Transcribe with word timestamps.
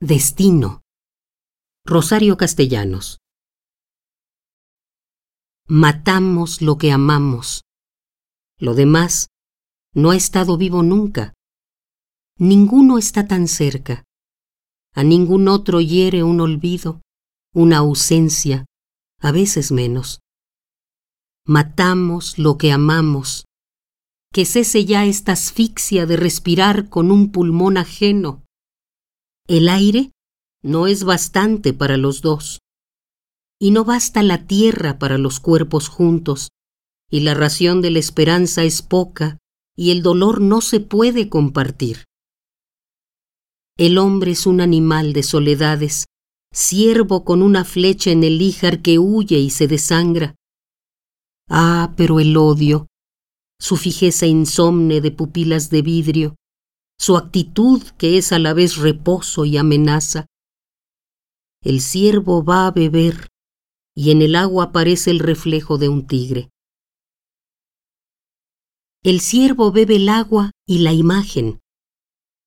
Destino. 0.00 0.82
Rosario 1.84 2.36
Castellanos. 2.36 3.18
Matamos 5.66 6.62
lo 6.62 6.78
que 6.78 6.92
amamos. 6.92 7.64
Lo 8.60 8.76
demás 8.76 9.26
no 9.94 10.12
ha 10.12 10.16
estado 10.16 10.56
vivo 10.56 10.84
nunca. 10.84 11.34
Ninguno 12.38 12.96
está 12.96 13.26
tan 13.26 13.48
cerca. 13.48 14.04
A 14.94 15.02
ningún 15.02 15.48
otro 15.48 15.80
hiere 15.80 16.22
un 16.22 16.40
olvido, 16.40 17.00
una 17.52 17.78
ausencia, 17.78 18.66
a 19.20 19.32
veces 19.32 19.72
menos. 19.72 20.20
Matamos 21.44 22.38
lo 22.38 22.56
que 22.56 22.70
amamos. 22.70 23.46
Que 24.32 24.44
cese 24.44 24.84
ya 24.84 25.06
esta 25.06 25.32
asfixia 25.32 26.06
de 26.06 26.16
respirar 26.16 26.88
con 26.88 27.10
un 27.10 27.32
pulmón 27.32 27.78
ajeno 27.78 28.44
el 29.48 29.70
aire 29.70 30.12
no 30.62 30.86
es 30.86 31.04
bastante 31.04 31.72
para 31.72 31.96
los 31.96 32.20
dos, 32.20 32.60
y 33.58 33.70
no 33.70 33.84
basta 33.84 34.22
la 34.22 34.46
tierra 34.46 34.98
para 34.98 35.16
los 35.16 35.40
cuerpos 35.40 35.88
juntos, 35.88 36.50
y 37.10 37.20
la 37.20 37.32
ración 37.32 37.80
de 37.80 37.90
la 37.90 37.98
esperanza 37.98 38.62
es 38.64 38.82
poca, 38.82 39.38
y 39.74 39.90
el 39.90 40.02
dolor 40.02 40.42
no 40.42 40.60
se 40.60 40.80
puede 40.80 41.30
compartir. 41.30 42.04
El 43.78 43.96
hombre 43.96 44.32
es 44.32 44.46
un 44.46 44.60
animal 44.60 45.14
de 45.14 45.22
soledades, 45.22 46.04
siervo 46.52 47.24
con 47.24 47.40
una 47.40 47.64
flecha 47.64 48.10
en 48.10 48.24
el 48.24 48.42
híjar 48.42 48.82
que 48.82 48.98
huye 48.98 49.38
y 49.38 49.48
se 49.48 49.66
desangra. 49.66 50.34
Ah, 51.48 51.94
pero 51.96 52.20
el 52.20 52.36
odio, 52.36 52.88
su 53.58 53.78
fijeza 53.78 54.26
insomne 54.26 55.00
de 55.00 55.10
pupilas 55.10 55.70
de 55.70 55.80
vidrio, 55.80 56.36
su 56.98 57.16
actitud 57.16 57.82
que 57.96 58.18
es 58.18 58.32
a 58.32 58.38
la 58.38 58.54
vez 58.54 58.76
reposo 58.76 59.44
y 59.44 59.56
amenaza. 59.56 60.26
El 61.62 61.80
ciervo 61.80 62.44
va 62.44 62.66
a 62.66 62.70
beber 62.70 63.28
y 63.94 64.10
en 64.10 64.22
el 64.22 64.36
agua 64.36 64.64
aparece 64.64 65.10
el 65.10 65.18
reflejo 65.18 65.78
de 65.78 65.88
un 65.88 66.06
tigre. 66.06 66.50
El 69.02 69.20
ciervo 69.20 69.72
bebe 69.72 69.96
el 69.96 70.08
agua 70.08 70.50
y 70.66 70.78
la 70.80 70.92
imagen. 70.92 71.60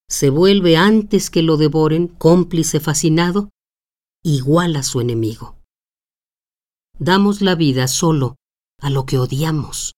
Se 0.09 0.29
vuelve 0.29 0.75
antes 0.75 1.29
que 1.29 1.41
lo 1.41 1.55
devoren, 1.55 2.07
cómplice 2.07 2.79
fascinado, 2.81 3.49
igual 4.23 4.75
a 4.75 4.83
su 4.83 4.99
enemigo. 4.99 5.57
Damos 6.99 7.41
la 7.41 7.55
vida 7.55 7.87
solo 7.87 8.35
a 8.79 8.89
lo 8.89 9.05
que 9.05 9.17
odiamos. 9.17 9.93